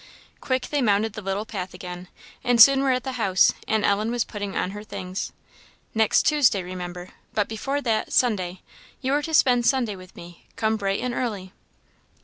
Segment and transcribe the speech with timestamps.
[0.39, 2.07] Quick they mounted the little path again,
[2.43, 5.31] and soon were at the house; and Ellen was putting on her things.
[5.93, 8.11] "Next Tuesday remember, but before that!
[8.11, 8.63] Sunday
[9.01, 11.53] you are to spend Sunday with me; come bright and early."